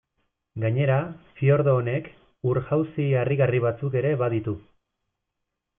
[0.61, 0.95] Gainera,
[1.41, 2.09] fiordo honek,
[2.53, 4.57] ur-jauzi harrigarri batzuk ere baditu.